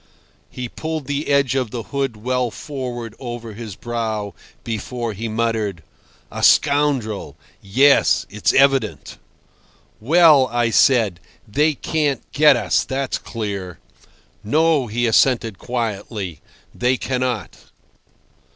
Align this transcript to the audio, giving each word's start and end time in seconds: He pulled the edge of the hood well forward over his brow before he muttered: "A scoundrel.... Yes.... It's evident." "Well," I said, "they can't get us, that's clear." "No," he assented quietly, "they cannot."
He 0.49 0.67
pulled 0.67 1.05
the 1.05 1.27
edge 1.27 1.53
of 1.53 1.69
the 1.69 1.83
hood 1.93 2.17
well 2.17 2.49
forward 2.49 3.13
over 3.19 3.53
his 3.53 3.75
brow 3.75 4.33
before 4.63 5.13
he 5.13 5.27
muttered: 5.27 5.83
"A 6.31 6.41
scoundrel.... 6.41 7.35
Yes.... 7.61 8.25
It's 8.27 8.51
evident." 8.51 9.19
"Well," 9.99 10.47
I 10.47 10.71
said, 10.71 11.19
"they 11.47 11.75
can't 11.75 12.23
get 12.31 12.55
us, 12.57 12.83
that's 12.83 13.19
clear." 13.19 13.77
"No," 14.43 14.87
he 14.87 15.05
assented 15.05 15.59
quietly, 15.59 16.41
"they 16.73 16.97
cannot." 16.97 17.57